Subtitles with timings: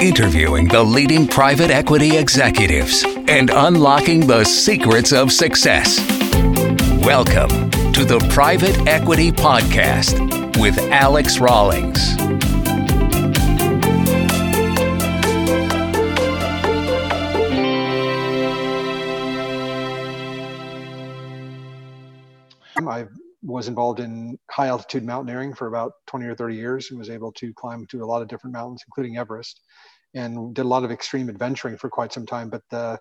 [0.00, 5.98] interviewing the leading private equity executives and unlocking the secrets of success.
[7.04, 12.16] Welcome to the Private Equity Podcast with Alex Rawlings.
[22.86, 23.04] I
[23.42, 27.32] was involved in high altitude mountaineering for about 20 or 30 years and was able
[27.32, 29.60] to climb to a lot of different mountains, including Everest,
[30.14, 32.50] and did a lot of extreme adventuring for quite some time.
[32.50, 32.96] But uh,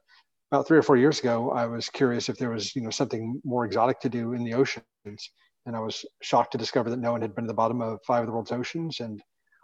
[0.52, 3.42] about three or four years ago, I was curious if there was, you know, something
[3.44, 4.84] more exotic to do in the oceans,
[5.66, 8.00] and I was shocked to discover that no one had been to the bottom of
[8.06, 9.00] five of the world's oceans.
[9.00, 9.22] And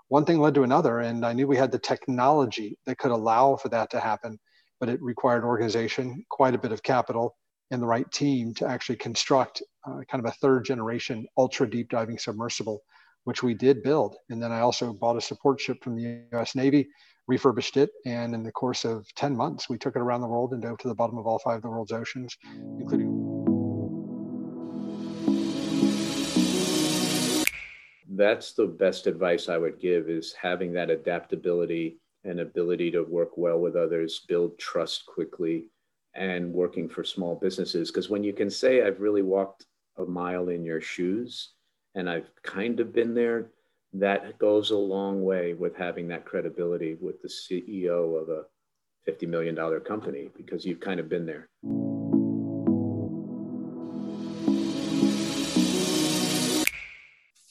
[0.08, 3.56] one thing led to another, and I knew we had the technology that could allow
[3.56, 4.40] for that to happen,
[4.80, 7.36] but it required organization, quite a bit of capital,
[7.74, 11.90] and the right team to actually construct uh, kind of a third generation ultra deep
[11.90, 12.84] diving submersible,
[13.24, 14.16] which we did build.
[14.30, 16.88] And then I also bought a support ship from the US Navy,
[17.28, 20.54] refurbished it, and in the course of 10 months, we took it around the world
[20.54, 22.38] and dove to the bottom of all five of the world's oceans,
[22.80, 23.10] including.
[28.08, 33.32] That's the best advice I would give is having that adaptability and ability to work
[33.36, 35.66] well with others, build trust quickly,
[36.16, 37.90] and working for small businesses.
[37.90, 39.66] Because when you can say, I've really walked
[39.98, 41.54] a mile in your shoes
[41.96, 43.52] and I've kind of been there,
[43.94, 48.46] that goes a long way with having that credibility with the CEO of a
[49.10, 51.48] $50 million company because you've kind of been there.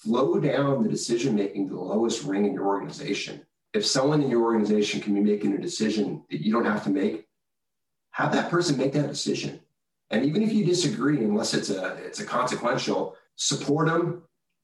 [0.00, 3.46] Slow down the decision making to the lowest ring in your organization.
[3.72, 6.90] If someone in your organization can be making a decision that you don't have to
[6.90, 7.26] make,
[8.12, 9.60] have that person make that decision.
[10.10, 14.22] And even if you disagree, unless it's a it's a consequential, support them